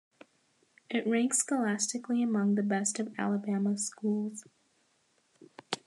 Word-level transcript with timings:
It 0.89 1.05
ranks 1.05 1.37
scholastically 1.37 2.23
among 2.23 2.55
the 2.55 2.63
best 2.63 2.97
of 2.99 3.13
Alabama's 3.19 3.85
schools. 3.85 4.43